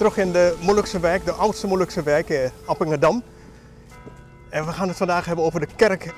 [0.00, 3.22] Terug in de Molukse wijk, de oudste Molukse wijk, Appingedam.
[4.48, 6.14] En we gaan het vandaag hebben over de kerk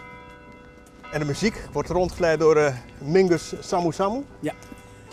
[1.13, 1.69] en de muziek.
[1.73, 4.23] Wordt rondgeleid door eh, Mingus Samu Samu.
[4.41, 4.53] Ja.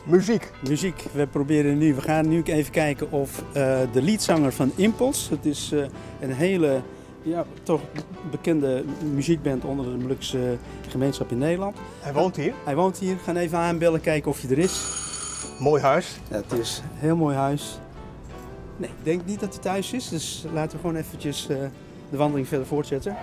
[0.05, 0.51] Muziek.
[0.67, 1.05] Muziek.
[1.11, 5.45] We proberen nu, we gaan nu even kijken of eh, de liedzanger van Impuls, het
[5.45, 5.85] is eh,
[6.20, 6.81] een hele
[7.21, 7.81] ja, toch
[8.31, 8.83] bekende
[9.13, 11.77] muziekband onder de Molukse gemeenschap in Nederland.
[11.99, 12.53] Hij woont hier.
[12.63, 13.15] Hij woont hier.
[13.15, 14.83] We gaan even aanbellen, kijken of hij er is.
[15.59, 16.20] Mooi huis.
[16.29, 17.79] Ja, het is een heel mooi huis.
[18.80, 21.58] Nee, ik denk niet dat hij thuis is, dus laten we gewoon eventjes eh,
[22.10, 23.18] de wandeling verder voortzetten.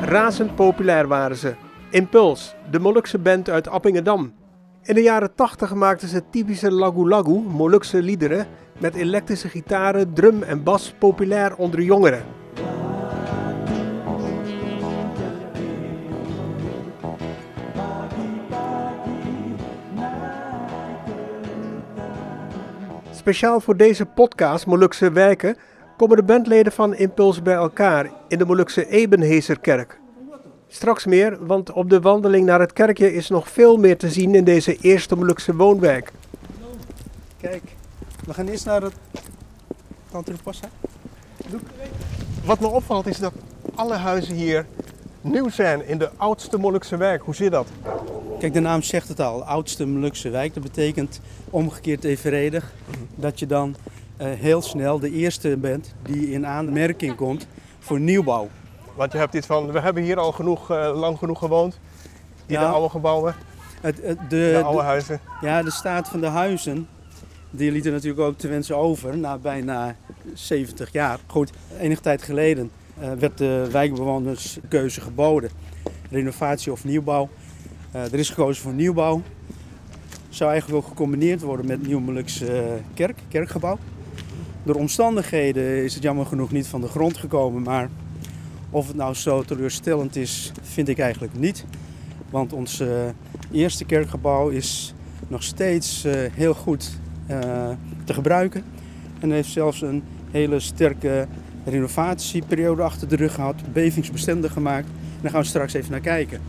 [0.00, 1.54] Razend populair waren ze.
[1.90, 4.32] Impuls, de Molukse band uit Appingedam.
[4.82, 8.46] In de jaren 80 maakten ze typische lagu lagu, Molukse liederen,
[8.78, 12.39] met elektrische gitaren, drum en bas populair onder jongeren.
[23.20, 25.56] Speciaal voor deze podcast Molukse Wijken
[25.96, 29.98] komen de bandleden van Impuls bij elkaar in de Molukse Ebenhezerkerk.
[30.68, 34.34] Straks meer, want op de wandeling naar het kerkje is nog veel meer te zien
[34.34, 36.12] in deze eerste Molukse woonwijk.
[37.40, 37.62] Kijk,
[38.26, 38.94] we gaan eerst naar het
[40.10, 40.68] Tante Passa.
[42.44, 43.32] Wat me opvalt is dat
[43.74, 44.66] alle huizen hier
[45.20, 47.22] nieuw zijn in de oudste Molukse wijk.
[47.22, 47.66] Hoe zit dat?
[48.38, 50.54] Kijk, de naam zegt het al, oudste Molukse wijk.
[50.54, 52.72] Dat betekent omgekeerd evenredig
[53.14, 53.76] dat je dan
[54.16, 57.46] eh, heel snel de eerste bent die in aanmerking komt
[57.78, 58.48] voor nieuwbouw.
[58.94, 61.78] Want je hebt iets van, we hebben hier al genoeg, eh, lang genoeg gewoond.
[62.46, 62.60] In Ja.
[62.60, 63.34] de oude gebouwen,
[63.80, 65.20] Het, de, de oude de- huizen.
[65.40, 66.88] ja, de staat van de huizen,
[67.50, 69.96] die lieten natuurlijk ook te wensen over na bijna
[70.34, 71.18] 70 jaar.
[71.26, 72.70] Goed, enige tijd geleden
[73.18, 75.50] werd de wijkbewoners keuze geboden.
[76.10, 77.28] Renovatie of nieuwbouw.
[77.90, 79.22] Eh, er is gekozen voor nieuwbouw.
[80.28, 83.78] Zou eigenlijk ook gecombineerd worden met Nieuw Molukse eh, kerk, kerkgebouw.
[84.62, 87.88] Door omstandigheden is het jammer genoeg niet van de grond gekomen, maar
[88.70, 91.64] of het nou zo teleurstellend is, vind ik eigenlijk niet.
[92.30, 92.88] Want ons eh,
[93.52, 94.94] eerste kerkgebouw is
[95.28, 97.68] nog steeds eh, heel goed eh,
[98.04, 98.64] te gebruiken.
[99.20, 101.26] En heeft zelfs een hele sterke
[101.64, 104.86] renovatieperiode achter de rug gehad, bevingsbestendig gemaakt.
[104.86, 106.40] En daar gaan we straks even naar kijken.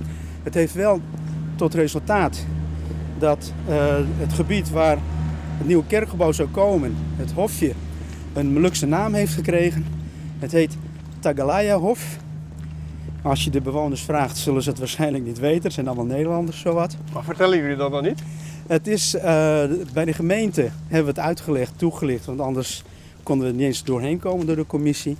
[0.44, 1.02] Het heeft wel
[1.56, 2.46] tot resultaat
[3.20, 4.98] dat eh, het gebied waar
[5.58, 7.74] het nieuwe kerkgebouw zou komen, het hofje,
[8.34, 9.86] een Molukse naam heeft gekregen.
[10.40, 10.78] Het heet
[11.20, 12.18] Tagalaya Hof.
[13.22, 15.64] Als je de bewoners vraagt, zullen ze het waarschijnlijk niet weten.
[15.64, 16.98] Het zijn allemaal Nederlanders, zowat.
[17.14, 18.24] Maar vertellen jullie dat dan niet?
[18.68, 19.24] Het is, eh,
[19.94, 22.84] bij de gemeente hebben we het uitgelegd, toegelicht, want anders
[23.24, 25.18] konden we niet eens doorheen komen door de commissie.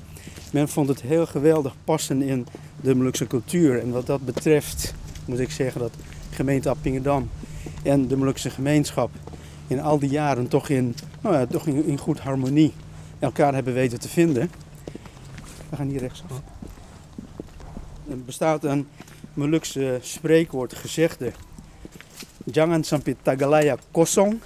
[0.52, 2.48] Men vond het heel geweldig passen in
[2.82, 3.80] de Molukse cultuur.
[3.80, 4.94] En wat dat betreft
[5.26, 5.94] moet ik zeggen dat
[6.30, 7.30] gemeente Appingedam
[7.84, 9.10] en de Molukse gemeenschap
[9.68, 12.74] in al die jaren toch in, nou ja, toch in, in goed harmonie
[13.20, 14.52] elkaar hebben weten te vinden.
[15.70, 16.42] We gaan hier rechtsaf.
[18.10, 18.88] Er bestaat een
[19.34, 21.32] Molukse spreekwoord, gezegde.
[22.46, 24.40] Jangan sampai tagalaya kosong.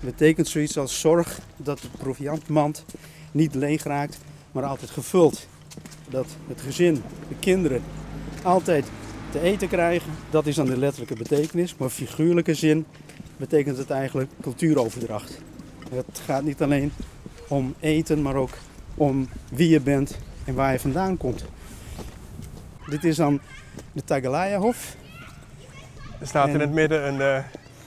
[0.00, 2.84] Betekent zoiets als zorg dat de proviantmand
[3.32, 4.18] niet leeg raakt,
[4.52, 5.46] maar altijd gevuld.
[6.08, 6.94] Dat het gezin,
[7.28, 7.82] de kinderen,
[8.42, 8.86] altijd
[9.30, 10.12] te eten krijgen.
[10.30, 11.76] Dat is dan de letterlijke betekenis.
[11.76, 12.86] Maar figuurlijke zin
[13.36, 15.40] betekent het eigenlijk cultuuroverdracht.
[15.90, 16.92] Het gaat niet alleen
[17.48, 18.58] om eten, maar ook
[18.94, 21.44] om wie je bent en waar je vandaan komt.
[22.86, 23.40] Dit is dan
[23.92, 24.96] de Tagalaya-hof.
[26.20, 27.44] Er staat in het midden een, eh,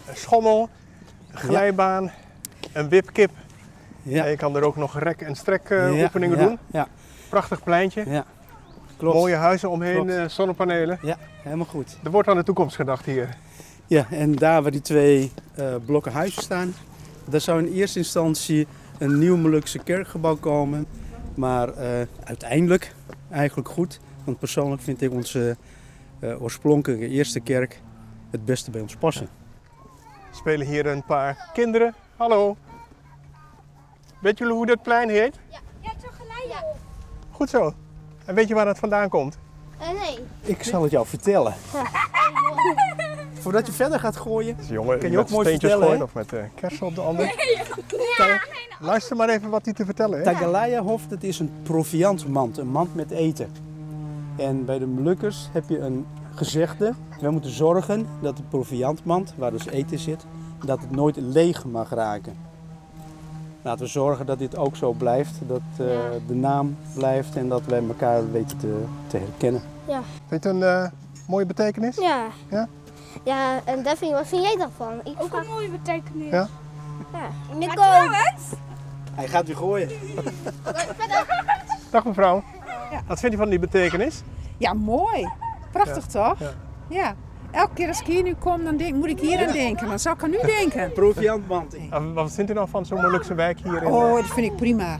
[0.07, 0.69] een schommel,
[1.33, 2.11] glijbaan,
[2.73, 3.31] een wipkip.
[4.03, 4.23] Ja.
[4.25, 6.57] En je kan er ook nog rek- en strek eh, Ja, oefeningen ja, doen.
[6.71, 6.87] Ja,
[7.29, 8.25] Prachtig pleintje, ja.
[8.97, 9.15] Klopt.
[9.15, 10.09] mooie huizen omheen, Klopt.
[10.11, 10.99] eh, zonnepanelen.
[11.01, 11.97] Ja, helemaal goed.
[12.03, 13.37] Er wordt aan de toekomst gedacht hier.
[13.87, 16.73] Ja, en daar waar die twee eh, blokken huizen staan,
[17.25, 18.67] daar zou in eerste instantie
[18.97, 20.85] een nieuw Molukse kerkgebouw komen.
[21.35, 21.89] Maar eh,
[22.23, 22.93] uiteindelijk
[23.29, 25.57] eigenlijk goed, want persoonlijk vind ik onze
[26.19, 27.81] eh, oorspronkelijke eerste kerk
[28.31, 29.27] het beste bij ons passen.
[30.31, 31.93] Spelen hier een paar kinderen.
[32.17, 32.57] Hallo.
[34.21, 35.39] Weet jullie hoe dit plein heet?
[35.49, 36.45] Ja, toch gelijk.
[36.49, 36.63] Ja.
[37.31, 37.73] Goed zo.
[38.25, 39.37] En weet je waar dat vandaan komt?
[39.79, 40.19] Eh, nee.
[40.41, 41.53] Ik zal het jou vertellen.
[43.41, 44.57] Voordat je verder gaat gooien.
[44.57, 47.01] Dus jongen, Kan je ook mooi steentjes vertellen, gooien of met uh, kersen op de
[47.01, 47.35] ander.
[48.79, 50.29] Luister maar even wat hij te vertellen heeft.
[50.31, 53.51] Tagalaya-hof, dat is een proviantmand, een mand met eten.
[54.37, 56.05] En bij de Molukkers heb je een
[56.35, 56.93] gezegde.
[57.21, 60.25] We moeten zorgen dat de proviantmand, waar dus eten zit,
[60.65, 62.37] dat het nooit leeg mag raken.
[63.61, 65.85] Laten we zorgen dat dit ook zo blijft, dat eh,
[66.27, 69.61] de naam blijft en dat wij elkaar weten te, te herkennen.
[69.87, 70.01] Ja.
[70.27, 70.87] Vind je het een eh,
[71.27, 71.95] mooie betekenis?
[71.95, 72.27] Ja.
[72.49, 72.67] Ja?
[73.23, 74.93] Ja, en Daphne, wat vind jij daarvan?
[75.03, 76.31] Ik Ook een mooie betekenis.
[76.31, 76.47] Ja.
[77.13, 77.55] Ja.
[77.57, 77.81] Nico.
[79.15, 79.89] Hij gaat weer gooien.
[81.91, 82.43] Dag mevrouw.
[83.07, 84.21] Wat vindt u van die betekenis?
[84.57, 85.31] Ja, mooi.
[85.71, 86.37] Prachtig toch?
[86.91, 87.15] Ja.
[87.51, 89.87] Elke keer als ik hier nu kom, dan denk, moet ik hier aan denken.
[89.87, 90.91] Dan zou ik aan nu denken.
[91.01, 91.75] Proviantmand.
[91.75, 93.87] Ik En Wat vindt u nou van zo'n Molukse wijk hier in...
[93.87, 94.99] eh, Oh, dat vind ik prima.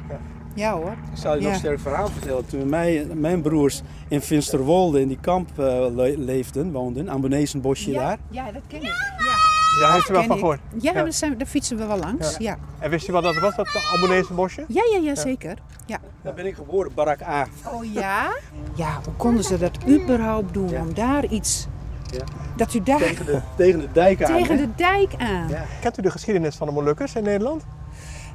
[0.55, 0.93] Ja hoor.
[1.13, 2.45] zal je nog een sterk verhaal vertellen.
[2.45, 5.65] Toen mij, mijn broers in Finsterwolde in die kamp eh,
[5.95, 8.17] le- leefden, woonden, aan Benezenbosje daar.
[8.29, 8.85] ja, dat ken ik.
[9.17, 10.39] Ja, ja, heeft u wel van ik.
[10.39, 10.59] gehoord?
[10.77, 10.93] Ja, Ja.
[11.03, 12.37] Daar, zijn, daar fietsen we wel langs.
[12.37, 13.67] Ja, En wist u wat dat was, dat
[13.97, 14.65] Abonese bosje?
[14.67, 15.57] ja, ja, ja, zeker.
[15.85, 15.97] Ja.
[16.21, 17.47] Daar ben ik geboren, Barak A.
[17.73, 18.31] Oh ja?
[18.75, 20.69] Ja, hoe konden ze dat überhaupt doen?
[20.69, 20.81] Ja.
[20.81, 21.67] Om daar iets...
[22.11, 22.23] Ja.
[22.55, 24.37] Dat u daar Tegen de, tegen de dijk aan.
[24.37, 24.61] tegen hè?
[24.65, 25.47] de dijk aan.
[25.49, 25.63] Ja.
[25.81, 27.63] Kent u de geschiedenis van de Molukkers in Nederland?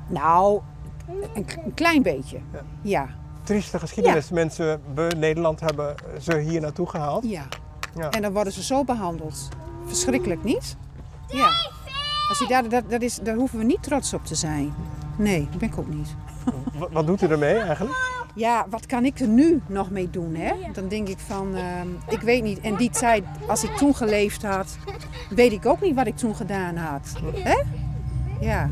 [0.07, 0.61] Nou,
[1.35, 2.39] een, een klein beetje.
[2.53, 2.61] Ja.
[2.83, 3.07] Ja.
[3.43, 4.31] Trieste geschiedenis.
[4.31, 7.25] Mensen bij Nederland hebben ze hier naartoe gehaald.
[7.25, 7.43] Ja.
[7.97, 8.11] Ja.
[8.11, 9.49] En dan worden ze zo behandeld.
[9.87, 10.77] Verschrikkelijk niet?
[11.29, 11.51] Ja.
[12.29, 14.75] Als je daar, dat, dat is, daar hoeven we niet trots op te zijn.
[15.17, 16.15] Nee, dat ben ik ook niet.
[16.91, 17.97] Wat doet u ermee eigenlijk?
[18.37, 20.35] Ja, wat kan ik er nu nog mee doen?
[20.35, 20.53] Hè?
[20.73, 22.61] Dan denk ik van, ehm, ik weet niet.
[22.61, 24.77] En die tijd, als ik toen geleefd had,
[25.31, 27.13] weet ik ook niet wat ik toen gedaan had.
[27.35, 27.63] Hè?
[28.41, 28.69] Ja.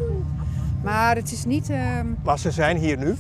[0.82, 3.14] Maar het is niet, ehm, Maar ze zijn hier nu.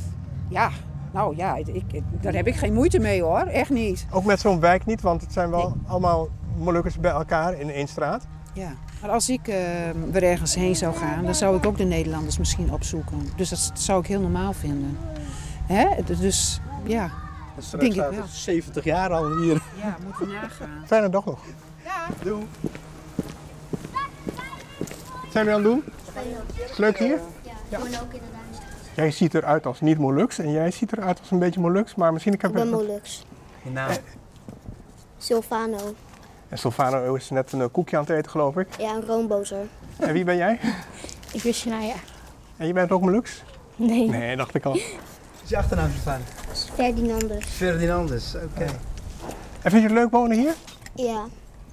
[0.48, 0.70] ja,
[1.12, 3.40] nou ja, ik, ik- daar heb ik geen moeite mee hoor.
[3.40, 4.06] Echt niet.
[4.10, 7.88] Ook met zo'n wijk niet, want het zijn wel allemaal Molukkers bij elkaar in één
[7.88, 8.26] straat.
[8.52, 8.72] Ja.
[9.00, 12.38] Maar als ik ehm, weer ergens heen zou gaan, dan zou ik ook de Nederlanders
[12.38, 13.18] misschien opzoeken.
[13.36, 14.96] Dus dat zou ik heel normaal vinden.
[15.66, 16.02] Hè?
[16.18, 17.10] Dus ja,
[17.58, 18.22] straks Denk ik staat wel.
[18.22, 19.62] het 70 jaar al hier.
[19.82, 20.82] ja moeten we nagaan.
[20.86, 21.40] Fijne dag nog.
[22.22, 22.42] Doe.
[25.22, 25.84] Wat zijn jullie aan het doen?
[26.62, 27.18] Is het leuk hier?
[27.42, 28.72] Ja, ik woon ook in de Duitsland.
[28.94, 32.12] Jij ziet eruit als niet Moluks en jij ziet eruit als een beetje Moluks, maar
[32.12, 33.24] misschien kan Ik ben Molux.
[33.62, 33.92] Nou,
[35.18, 35.94] Silvano.
[36.48, 38.68] En Silvano is net een eh, koekje aan het eten, geloof ik.
[38.78, 39.66] Ja, een roombozer.
[39.98, 40.60] En wie ben jij?
[41.32, 41.94] Ik wist Shania.
[42.56, 43.42] En je bent ook Moluks?
[43.76, 44.08] Nee.
[44.08, 44.78] Nee, dacht ik al.
[45.44, 46.18] is je achternaam van?
[46.74, 47.44] Ferdinandus.
[47.44, 48.64] Ferdinandus, oké.
[49.62, 50.54] En vind je het leuk wonen hier?
[50.94, 51.24] Ja.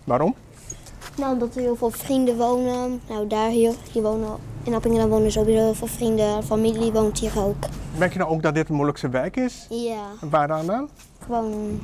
[0.04, 0.36] Waarom?
[1.18, 3.02] Nou, omdat er heel veel vrienden wonen.
[3.10, 4.30] Nou, daar hier, hier wonen,
[4.64, 6.44] in Appingedam wonen sowieso heel veel vrienden.
[6.44, 7.66] Familie woont hier ook.
[7.98, 9.66] Merk je nou ook dat dit een Molukse wijk is?
[9.70, 10.90] Ja, En Waaraan dan?
[11.24, 11.80] gewoon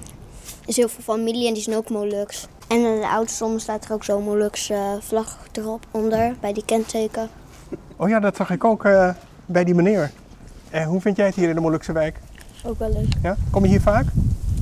[0.62, 2.48] er is heel veel familie en die zijn ook Molux.
[2.68, 6.66] En in de oudste staat er ook zo'n Molux eh, vlag erop onder, bij die
[6.66, 7.30] kenteken.
[7.95, 9.10] Oh ja, dat zag ik ook eh,
[9.45, 10.12] bij die meneer.
[10.69, 12.19] En hoe vind jij het hier in de Molukse wijk?
[12.64, 13.08] Ook wel leuk.
[13.22, 13.38] Ja?
[13.50, 14.06] Kom je hier vaak?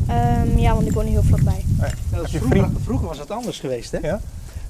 [0.07, 1.65] Ehm, ja, want ik woon hier heel vlakbij.
[2.29, 2.39] Je
[2.83, 3.97] vroeger, was het anders geweest, hè?
[3.97, 4.19] Ja.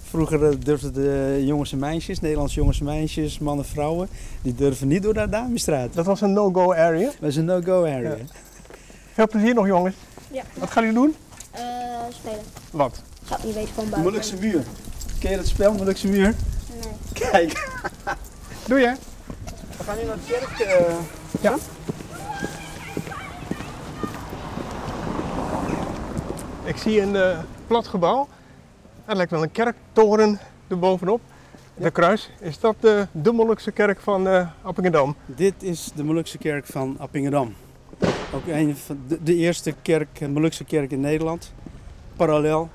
[0.09, 4.09] Vroeger eh, durfden de jongens en meisjes, Nederlandse jongens en meisjes, mannen en vrouwen,
[4.41, 5.93] die durven niet door de Damestraat.
[5.93, 7.09] Dat was een no-go area.
[7.19, 8.09] Dat is een no-go area.
[8.09, 8.15] Ja.
[9.13, 9.95] Veel plezier nog jongens.
[10.31, 10.43] Ja.
[10.53, 11.15] Wat gaan jullie doen?
[11.51, 11.61] Eh,
[12.09, 12.39] spelen.
[12.71, 13.01] Wat?
[13.21, 14.11] Ik zou het niet weten van buiten.
[14.11, 14.63] Molukse muur.
[15.19, 16.35] Ken je dat spel, Molukse muur?
[16.81, 16.91] Nee.
[17.31, 17.69] Kijk.
[18.67, 18.93] Doe je?
[19.77, 20.69] We gaan nu naar de kerk.
[20.69, 20.95] eh,
[21.45, 21.55] Ja.
[26.63, 28.27] Ik zie een eh, plat gebouw.
[29.05, 31.21] Het lijkt wel een kerktoren erbovenop.
[31.75, 32.29] De kruis.
[32.39, 35.15] Is dat de, de Molukse kerk van eh Appingedam?
[35.25, 37.53] Dit is de Molukse kerk van Appingedam.
[38.33, 41.53] Ook een van de, de eerste kerk, eh, Molukse kerk in Nederland.
[42.15, 42.69] Parallel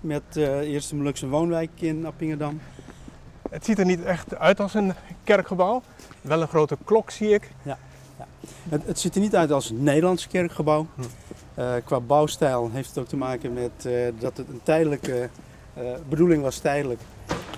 [0.00, 2.60] met de eerste Molukse woonwijk in Appingedam.
[3.50, 4.92] Het ziet er niet echt uit als een
[5.24, 5.82] kerkgebouw.
[6.20, 7.50] Wel een grote klok zie ik.
[8.68, 10.86] Het, het ziet er niet uit als een Nederlands kerkgebouw.
[10.94, 11.02] Hm.
[11.54, 15.28] Eh, qua bouwstijl heeft het ook te maken met eh, dat het een tijdelijke
[15.74, 17.00] eh, bedoeling was tijdelijk.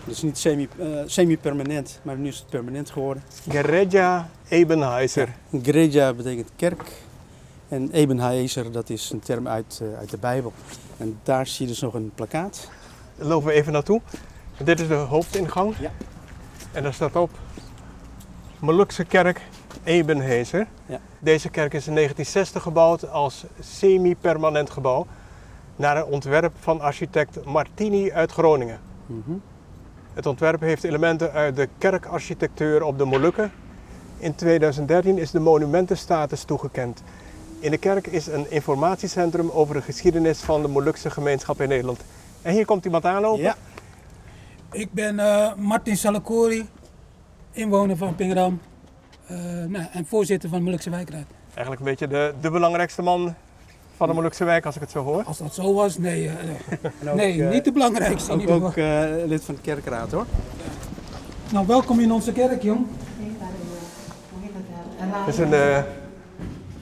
[0.04, 0.68] Dus niet semi,
[1.06, 3.22] semi-permanent, maar nu is het permanent geworden.
[3.48, 5.34] Gereja Ebenheiser.
[5.62, 6.92] Greja betekent kerk
[7.68, 10.52] en Ebenhaezer dat is een term uit, uit de Bijbel.
[10.96, 12.68] En daar zie je dus nog een plakkaat.
[13.16, 14.00] Lopen we even naartoe.
[14.64, 15.74] Dit is de hoofdingang.
[15.80, 15.90] Ja.
[16.72, 17.30] En daar staat op
[18.58, 19.40] Molukse kerk
[19.88, 20.66] Ebenhezer.
[20.86, 21.00] Ja.
[21.18, 25.06] Deze kerk is in 1960 gebouwd als semi-permanent gebouw
[25.76, 28.80] naar een ontwerp van architect Martini uit Groningen.
[29.06, 29.36] Mhm.
[30.12, 33.52] Het ontwerp heeft elementen uit de kerkarchitectuur op de Molukken.
[34.18, 37.02] In 2013 is de monumentenstatus toegekend.
[37.60, 42.00] In de kerk is een informatiecentrum over de geschiedenis van de Molukse gemeenschap in Nederland.
[42.42, 43.42] En hier komt iemand aanlopen.
[43.42, 43.56] Ja.
[44.72, 46.68] Ik ben eh, Martin Salakori,
[47.52, 48.67] inwoner van Pingerdam eh,
[49.68, 51.24] nou, en voorzitter van de Molukse wijkraad.
[51.54, 53.34] Eigenlijk een beetje de, de belangrijkste man
[53.96, 55.22] van de Molukse wijk, als ik het zo hoor.
[55.22, 58.54] Als dat zo was, nee, eh, ook, nee eh, niet de belangrijkste in Ook, ieder
[58.54, 58.68] geval.
[58.68, 60.26] ook eh, lid van de kerkraad hoor.
[61.52, 62.86] Nou, welkom in onze kerk, jong.
[65.00, 65.78] Het is een eh,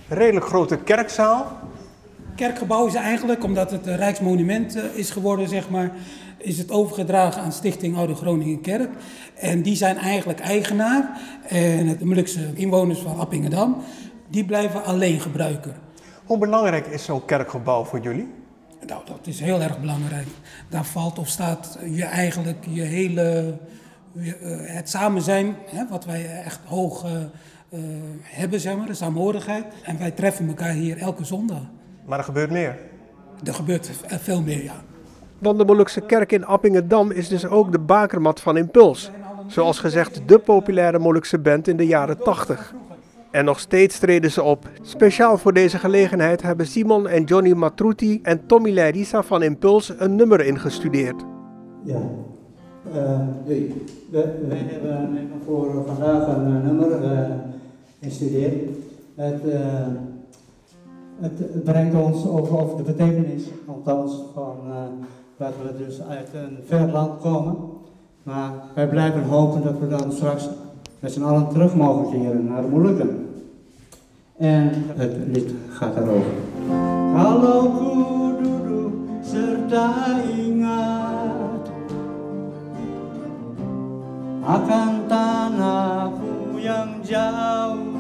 [0.09, 1.59] redelijk grote kerkzaal.
[2.37, 5.91] Kerkgebouw is eigenlijk, omdat het een rijksmonument eh, is geworden, zeg maar,
[6.47, 8.91] is het overgedragen aan Stichting Oude Groningen Kerk.
[9.35, 11.21] En die zijn eigenlijk eigenaar.
[11.49, 13.77] En de Molukse inwoners van Appingedam,
[14.29, 15.75] die blijven alleen gebruiker.
[16.25, 18.29] Hoe belangrijk is zo'n kerkgebouw voor jullie?
[18.87, 20.27] Nou, dat is heel erg belangrijk.
[20.69, 23.59] Daar valt of staat je eigenlijk je hele,
[24.15, 24.31] eh,
[24.75, 27.13] het samen zijn, hè, wat wij echt hoog eh,
[27.69, 27.81] eh,
[28.23, 29.65] hebben, zeg maar, de saamhorigheid.
[29.83, 31.63] En wij treffen elkaar hier elke zondag.
[32.05, 32.79] Maar er gebeurt meer.
[33.45, 34.83] Er gebeurt veel meer, ja.
[35.39, 39.11] Want de Molukse kerk in Appingedam is dus ook de bakermat van Impuls.
[39.47, 42.75] Zoals gezegd de populaire Molukse band in de jaren 80.
[43.31, 44.69] En nog steeds treden ze op.
[44.83, 50.15] Speciaal voor deze gelegenheid hebben Simon en Johnny Matruti en Tommy Leirisa van Impuls een
[50.15, 51.25] nummer ingestudeerd.
[51.85, 52.01] Ja.
[52.93, 53.73] Eh, we,
[54.49, 57.31] hebben voor vandaag een eh, nummer uh.
[59.15, 59.55] Het, uh,
[61.21, 64.75] het, brengt ons over, over de betekenis, althans, van uh,
[65.37, 67.57] dat we dus uit een ver land komen.
[68.23, 70.49] Maar wij blijven hopen dat we dan straks
[71.01, 73.29] met z'n allen terug mogen keren naar de Molukken.
[74.37, 76.33] En het lied gaat daarover.
[77.15, 79.95] Hallo kududu serta
[80.39, 81.71] ingat
[84.45, 87.97] akan tanahku yang jauh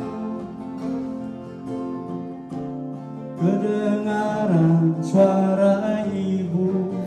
[3.41, 5.76] kedengaran suara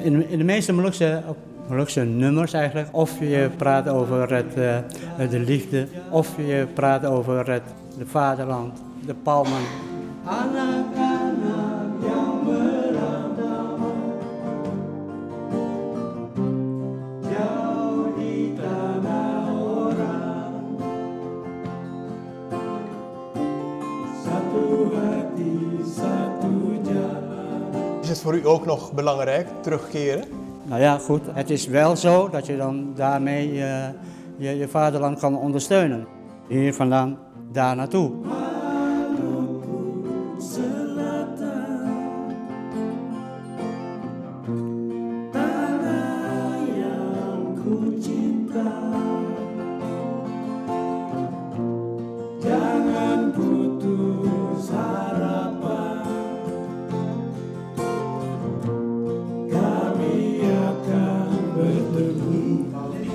[0.10, 6.38] In, de meeste Molukse, nummers eigenlijk, of je praat over het, uh, de liefde, of
[6.38, 7.64] je praat over het
[7.98, 9.62] de vaderland, de palmen.
[28.20, 30.24] Het voor u ook nog belangrijk, terugkeren?
[30.64, 33.88] Nou ja, goed, het is wel zo dat je dan daarmee uh,
[34.38, 36.08] je, je vaderland kan ondersteunen.
[36.48, 37.18] Hier vandaan,
[37.52, 38.12] daar naartoe.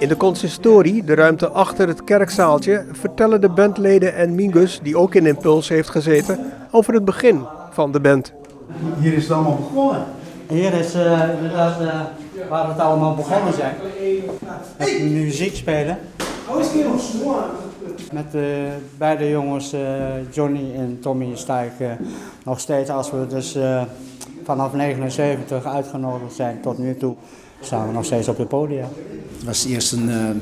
[0.04, 5.14] In de consistorie, de ruimte achter het kerkzaaltje, vertellen de bandleden en Mingus, die ook
[5.14, 8.32] in Impuls heeft gezeten, over het begin van de band.
[8.98, 10.04] Hier is het allemaal begonnen.
[10.48, 12.00] Hier is uh, inderdaad uh,
[12.48, 13.74] waar het allemaal begonnen zijn.
[14.78, 15.98] Met muziek spelen.
[18.12, 18.42] Met uh,
[18.98, 19.74] beide jongens,
[20.30, 21.72] Johnny en Tommy, sta ik
[22.44, 23.58] nog steeds als we dus
[24.44, 27.14] vanaf 79 uitgenodigd zijn tot nu toe
[27.64, 28.86] staan we nog steeds op het podium.
[29.32, 30.40] Het was eerst een, uh, de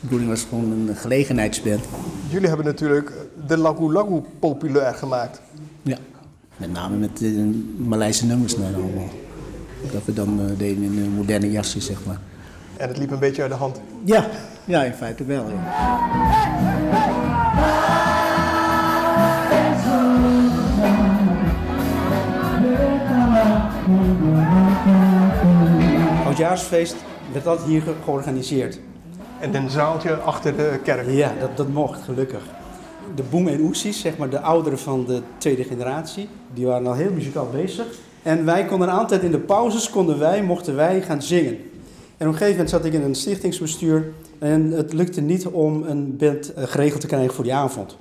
[0.00, 1.84] bedoeling was gewoon een gelegenheidsband.
[2.28, 3.12] Jullie hebben natuurlijk
[3.46, 5.40] de Lagu Lagu populair gemaakt.
[5.82, 5.96] Ja,
[6.56, 9.08] met name met de Maleise nummers nou allemaal.
[9.92, 12.20] Dat we dan uh, deden in een moderne jasje, zeg maar.
[12.76, 13.80] En het liep een beetje uit de hand?
[14.04, 14.26] Ja,
[14.64, 15.44] ja in feite wel.
[24.48, 24.59] Ja.
[26.40, 26.96] Oudjaarsfeest
[27.32, 28.78] werd altijd hier georganiseerd.
[29.40, 31.10] En een zaaltje achter de kerk?
[31.10, 32.42] Ja, dat, dat mocht gelukkig.
[33.14, 36.94] De Boem en Oesis, zeg maar de ouderen van de tweede generatie, die waren al
[36.94, 37.86] heel muzikaal bezig.
[38.22, 41.56] En wij konden altijd in de pauzes, konden wij, mochten wij gaan zingen.
[42.16, 45.82] En op een gegeven moment zat ik in een stichtingsbestuur en het lukte niet om
[45.82, 47.96] een band geregeld te krijgen voor die avond.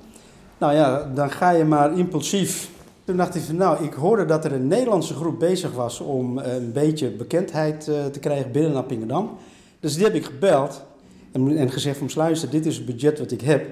[0.57, 2.69] Nou ja, dan ga je maar impulsief.
[3.09, 6.37] Toen dacht ik van nou, ik hoorde dat er een Nederlandse groep bezig was om
[6.37, 9.37] een beetje bekendheid te krijgen binnen Appingedam.
[9.79, 10.83] Dus die heb ik gebeld
[11.31, 13.65] en, gezegd van luister, dit is het budget wat ik heb.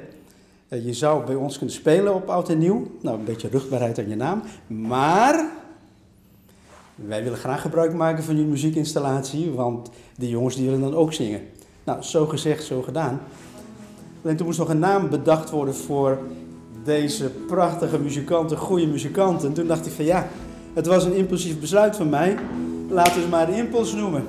[0.70, 2.88] Uh, je zou bij ons kunnen spelen op Oud en Nieuw.
[3.02, 4.42] Nou, een beetje rugbaarheid aan je naam.
[4.68, 5.50] Maar
[6.96, 11.14] wij willen graag gebruik maken van je muziekinstallatie, want die jongens die willen dan ook
[11.14, 11.42] zingen.
[11.84, 13.22] Nou, zo gezegd, zo gedaan.
[14.24, 16.20] Alleen toen moest nog een naam bedacht worden voor
[16.88, 19.48] deze prachtige muzikanten, goede muzikanten.
[19.48, 20.28] En toen dacht ik van ja,
[20.74, 22.38] het was een impulsief besluit van mij.
[22.90, 24.24] Laten we ze maar de impuls noemen.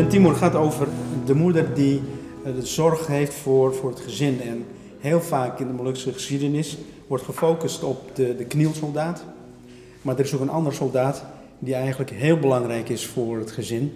[0.00, 0.88] Oejan Timur gaat over
[1.24, 2.00] de moeder die
[2.44, 4.40] eh, de zorg heeft voor, voor het gezin.
[4.40, 4.64] En
[4.98, 9.24] heel vaak in de Molukse geschiedenis wordt gefocust op de, de knielsoldaat.
[10.02, 11.24] Maar er is ook een ander soldaat
[11.58, 13.92] die eigenlijk heel belangrijk is voor het gezin.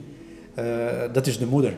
[0.55, 0.65] Eh,
[1.13, 1.77] dat is de moeder.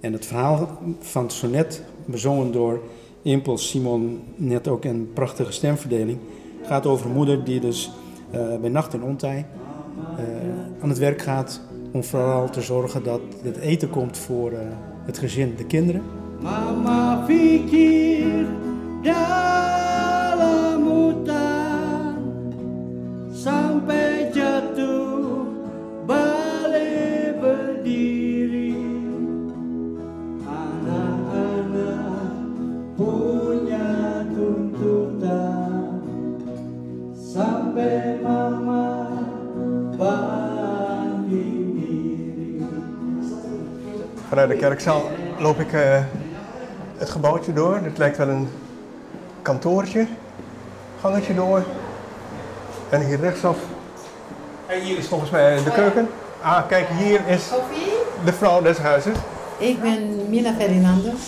[0.00, 2.80] En het verhaal van het sonnet, bezongen door
[3.22, 6.18] Impuls Simon, net ook een prachtige stemverdeling,
[6.62, 7.90] gaat over een moeder die dus
[8.30, 9.46] eh, bij nacht en ontij
[10.80, 11.60] aan het werk gaat
[11.96, 14.58] om vooral te zorgen dat het eten komt voor eh,
[15.04, 16.02] het gezin, de kinderen.
[16.40, 18.46] Mama pikir
[19.02, 22.14] dalam hutan
[23.32, 24.15] Sampai
[44.36, 45.02] Vanuit de kerkzaal
[45.38, 45.98] loop ik eh,
[46.96, 47.82] het gebouwtje door.
[47.82, 48.48] Dit lijkt wel een
[49.42, 50.06] kantoortje.
[51.00, 51.64] Gangetje door.
[52.88, 53.56] En hier rechtsaf.
[54.66, 56.08] En hier is volgens mij de keuken.
[56.42, 57.50] Ah, kijk, hier is
[58.24, 59.16] de vrouw des huizes.
[59.58, 61.26] Ik ben Mina Ferdinandus.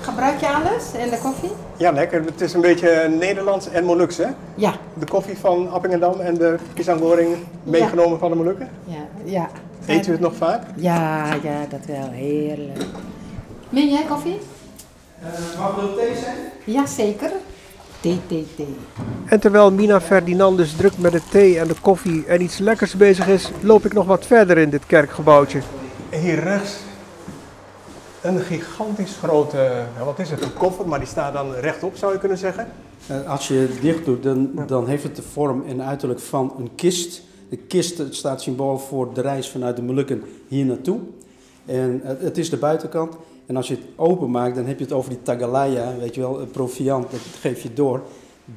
[0.00, 1.52] Gebruik je alles en de koffie?
[1.76, 2.24] Ja, lekker.
[2.24, 4.28] Het is een beetje Nederlands en Moluks, hè?
[4.54, 4.72] Ja.
[4.94, 8.68] De koffie van Appingedam en de pisangoreng meegenomen van de Molukken.
[8.84, 9.48] Ja, ja.
[9.86, 10.62] Eet u het nog vaak?
[10.76, 12.10] Ja, ja, dat wel.
[12.10, 12.84] Heerlijk.
[13.70, 14.38] Min jij koffie?
[15.58, 16.36] mag er thee zijn?
[16.64, 17.30] Ja, zeker.
[18.00, 18.76] Thee, thee, thee.
[19.26, 23.26] En terwijl Mina Ferdinandus druk met de thee en de koffie en iets lekkers bezig
[23.28, 25.60] is, loop ik nog wat verder in dit kerkgebouwtje.
[26.10, 26.76] Hier rechts
[28.22, 32.18] een gigantisch grote, wat is het, een koffer, maar die staat dan rechtop zou je
[32.18, 32.68] kunnen zeggen.
[33.06, 36.54] Eh, Als je het dicht doet, dan, dan heeft het de vorm en uiterlijk van
[36.58, 37.22] een kist.
[37.48, 40.98] De kist staat symbool voor de reis vanuit de Molukken hier naartoe.
[41.66, 43.14] En het, is de buitenkant.
[43.46, 46.20] En als je het open maakt, dan heb je het over die tagalaya, weet je
[46.20, 48.02] wel, het proviant, dat geef je door.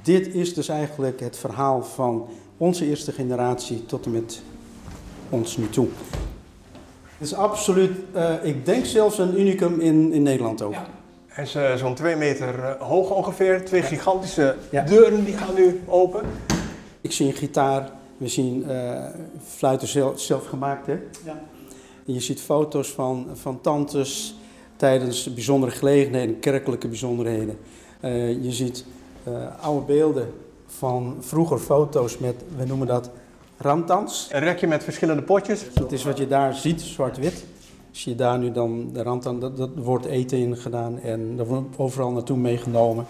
[0.04, 4.42] Dit is dus eigenlijk het verhaal van onze eerste generatie tot en met
[5.30, 5.88] ons nu toe.
[7.18, 10.76] Het is absoluut, eh, ik denk zelfs een unicum in, in Nederland ook.
[11.28, 15.82] Hij is eh, zo'n twee meter eh, hoog ongeveer, twee gigantische deuren die gaan nu
[15.88, 16.26] open.
[17.02, 19.04] Ik zie een gitaar, we zien eh
[19.48, 20.86] fluiten zelf, zelf gemaakt.
[20.88, 20.94] Hè?
[21.26, 21.42] Ja.
[22.08, 24.36] En je ziet foto's van, van tantes
[24.76, 27.58] tijdens bijzondere gelegenheden, kerkelijke bijzonderheden.
[28.00, 28.86] Eh, je ziet
[29.24, 30.34] eh, oude beelden
[30.66, 33.10] van vroeger foto's met, we noemen dat
[33.58, 34.28] randtans.
[34.32, 35.74] Een rekje met verschillende potjes.
[35.74, 37.46] Dat is wat je daar ziet, zwart-wit.
[37.92, 41.48] Zie je daar nu dan de randtand, dat, dat wordt eten in gedaan en dat
[41.48, 43.06] wordt overal naartoe meegenomen.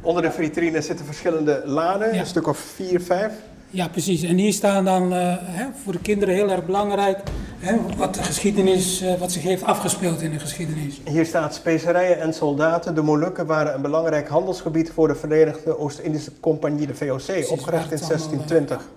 [0.00, 2.20] Onder de vitrine zitten verschillende laden, Ja.
[2.20, 3.32] een stuk of vier, vijf.
[3.70, 4.22] Ja, precies.
[4.22, 7.20] En hier staan dan eh, hè, voor de kinderen heel erg belangrijk
[7.58, 11.00] hè, wat de geschiedenis, eh, wat zich heeft afgespeeld in de geschiedenis.
[11.04, 12.94] Hier staat specerijen en soldaten.
[12.94, 17.06] De Molukken waren een belangrijk handelsgebied voor de Verenigde Oost-Indische Compagnie, de VOC,
[17.50, 18.88] opgericht in waar het allemaal, 1620.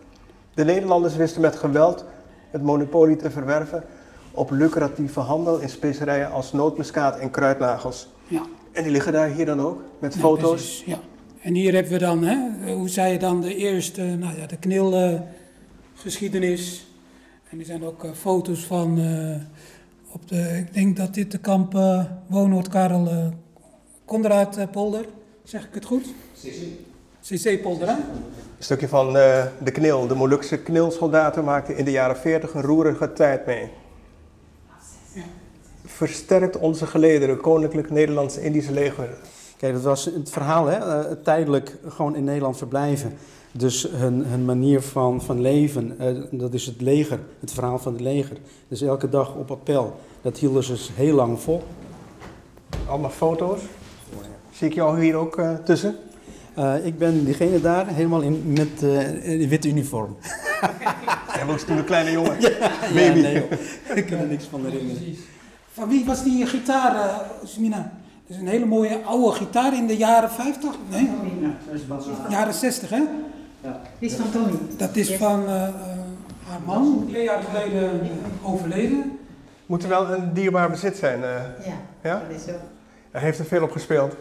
[0.53, 2.05] De Nederlanders wisten met geweld
[2.51, 3.83] het monopolie te verwerven
[4.31, 8.07] op lucratieve handel in specerijen als nootmuskaat en kruidnagels.
[8.27, 8.41] Ja.
[8.71, 10.51] En die liggen daar hier dan ook, met Ja, foto's.
[10.51, 10.99] precies, ja.
[11.41, 12.37] En hier hebben we dan, hè,
[12.73, 16.87] hoe zei je dan, de eerste, nou ja, de knilgeschiedenis.
[17.49, 19.35] en er zijn ook eh, foto's van, eh,
[20.11, 23.27] op de, ik denk dat dit de kamp eh woonoord Karel eh,
[24.71, 25.05] polder,
[25.43, 26.05] zeg ik het goed?
[27.21, 27.93] CC polder, hè?
[27.93, 28.03] Een
[28.59, 30.07] stukje van de knil.
[30.07, 33.69] De Molukse knilsoldaten maakten in de jaren 40 een roerige tijd mee.
[35.85, 39.09] Versterkt onze gelederen, Koninklijk Nederlands-Indische leger.
[39.61, 40.77] Kijk, dat was het verhaal, hè?
[40.77, 43.13] eh, tijdelijk gewoon in Nederland verblijven.
[43.51, 47.93] Dus hun, hun manier van, van leven, eh, dat is het leger, het verhaal van
[47.93, 48.37] het leger.
[48.67, 49.99] Dus elke dag op appel.
[50.21, 51.63] Dat hielden ze dus heel lang vol.
[52.87, 53.61] Allemaal foto's.
[54.51, 55.95] Zie ik jou hier ook eh, tussen?
[56.53, 60.17] Eh, ik ben diegene daar, helemaal in, met eh, in witte uniform.
[61.37, 62.41] Hij was toen een kleine jongen.
[62.41, 63.19] ja, Baby.
[63.19, 63.97] nee, joh.
[63.97, 65.15] ik kan er niks van herinneren.
[65.71, 68.00] Van wie was die gitaar, eh Smina?
[68.31, 70.75] Is een hele mooie oude gitaar in de jaren 50?
[70.89, 71.09] Nee?
[71.41, 72.05] Ja, dat is Bas.
[72.29, 73.01] Jaren 60, hè?
[73.61, 73.81] Ja.
[73.99, 74.57] Die is van Tony.
[74.77, 75.73] Dat is van eh, eh,
[76.47, 78.09] Haar man, twee jaar geleden
[78.43, 79.19] overleden.
[79.65, 81.23] Moet er wel een dierbaar bezit zijn?
[81.23, 81.29] eh?
[81.65, 82.23] Ja, ja?
[82.27, 82.51] dat is zo.
[83.11, 84.15] Hij heeft er veel op gespeeld.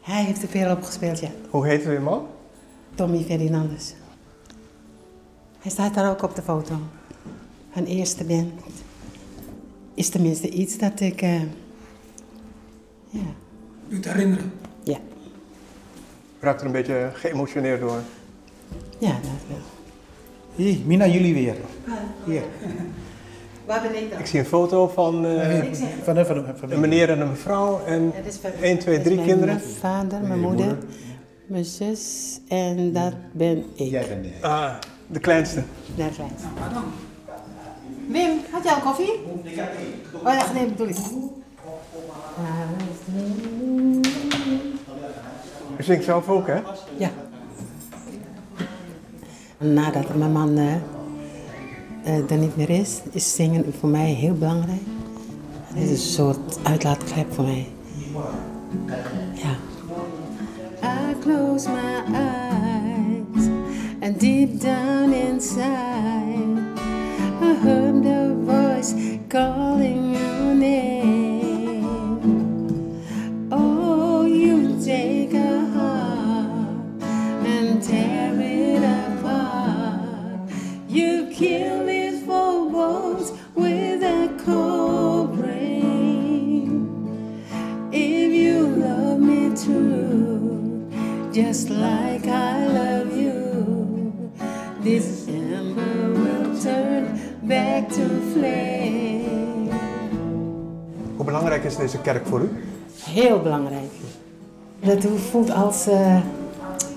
[0.00, 1.28] Hij heeft er veel op gespeeld, ja.
[1.50, 2.26] Hoe heet uw man?
[2.94, 3.94] Tommy Ferdinandus.
[5.58, 6.74] Hij staat daar ook op de foto.
[7.74, 8.52] Een eerste band.
[9.94, 11.22] Is tenminste iets dat ik...
[11.22, 11.40] eh,
[13.10, 13.20] ja.
[13.88, 14.52] U het herinneren.
[14.82, 14.96] Ja.
[16.40, 17.98] Raakt er een beetje geëmotioneerd door.
[18.98, 19.58] Ja, dat wel.
[20.54, 21.54] Hier, Mina, jullie weer.
[22.24, 22.42] Hier.
[23.66, 24.18] Waar ben ik dan?
[24.18, 27.10] Ik zie een foto van, eh, Ik Van, de- van, de- van de- een meneer
[27.10, 29.60] en een mevrouw en Dat is van- 1, 2, dat is 3 mijn kinderen.
[29.60, 30.78] vader, mijn moeder,
[31.46, 33.90] mijn zus en dat ben ik.
[33.90, 34.30] Jij bent de...
[34.46, 34.74] Ah,
[35.06, 35.62] de kleinste.
[35.96, 36.22] Zijn ze.
[38.08, 39.12] Wim, had jij al koffie?
[40.24, 40.96] Oh ja, nee, bedoel ik.
[45.78, 46.60] U zingt zelf ook, hè?
[46.98, 47.10] Ja.
[49.58, 50.74] Nadat mijn man eh,
[52.04, 54.80] eh, er niet meer is, is zingen voor mij heel belangrijk.
[55.64, 57.66] Het is een soort uitlaatklep voor mij.
[59.32, 59.56] Ja.
[60.82, 63.48] I close my eyes
[64.00, 66.58] and deep down inside
[67.42, 68.94] I heard the voice
[69.28, 71.19] calling your name.
[91.32, 94.12] Just like I love you,
[94.82, 99.68] this ember will turn back to flame.
[101.16, 102.48] Hoe belangrijk is deze kerk voor u?
[103.02, 103.90] Heel belangrijk.
[104.80, 106.16] Dat voelt als eh,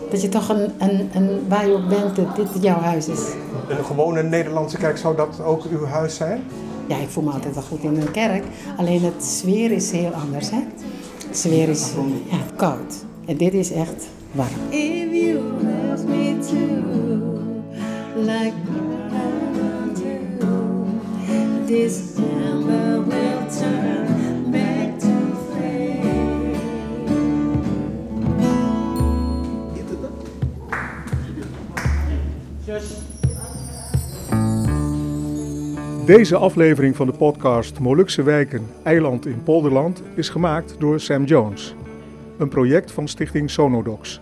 [0.09, 3.19] dat je toch een, een, een, waar je ook bent, dat dit jouw huis is.
[3.69, 6.43] Een gewone Nederlandse kerk, zou dat ook uw huis zijn?
[6.87, 8.43] Ja, ik voel me altijd wel goed in een kerk.
[8.77, 10.59] Alleen het sfeer is heel anders, hè?
[11.29, 11.91] De sfeer is
[12.29, 13.05] ja, koud.
[13.25, 14.49] En dit is echt warm.
[14.71, 17.63] If you love me too,
[18.15, 18.53] like
[19.11, 26.31] I do, this ember will turn back to flame.
[36.05, 41.75] Deze aflevering van de podcast Molukse Wijken, Eiland in Polderland is gemaakt door Sam Jones.
[42.37, 44.21] Een project van stichting Sonodox.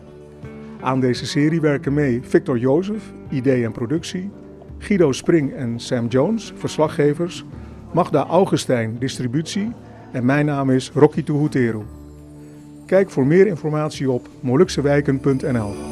[0.81, 4.29] Aan deze serie werken mee Victor Jozef, idee en productie,
[4.77, 7.45] Guido Spring en Sam Jones, verslaggevers,
[7.93, 9.71] Magda Augustijn, distributie
[10.11, 11.81] en mijn naam is Rocky Tuhuteru.
[12.85, 15.90] Kijk voor meer informatie op moluksewijken.nl.